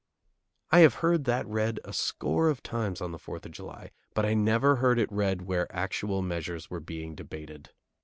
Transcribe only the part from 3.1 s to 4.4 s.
the Fourth of July, but I